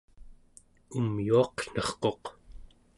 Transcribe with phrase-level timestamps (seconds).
[0.99, 2.23] umyuaqnarquq